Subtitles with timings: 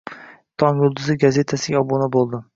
[0.63, 2.47] "Tong yulduzi" gazetasiga obuna boʻldim.